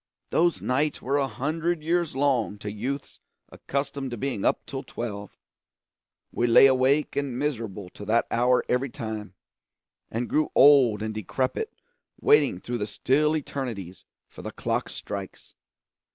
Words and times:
Those 0.31 0.63
nights 0.63 0.99
were 0.99 1.17
a 1.19 1.27
hundred 1.27 1.83
years 1.83 2.15
long 2.15 2.57
to 2.57 2.71
youths 2.71 3.19
accustomed 3.49 4.09
to 4.09 4.17
being 4.17 4.43
up 4.43 4.65
till 4.65 4.81
twelve. 4.81 5.37
We 6.31 6.47
lay 6.47 6.65
awake 6.65 7.15
and 7.15 7.37
miserable 7.37 7.87
till 7.87 8.07
that 8.07 8.25
hour 8.31 8.65
every 8.67 8.89
time, 8.89 9.35
and 10.09 10.27
grew 10.27 10.49
old 10.55 11.03
and 11.03 11.13
decrepit 11.13 11.71
waiting 12.19 12.59
through 12.59 12.79
the 12.79 12.87
still 12.87 13.37
eternities 13.37 14.03
for 14.27 14.41
the 14.41 14.49
clock 14.49 14.89
strikes. 14.89 15.53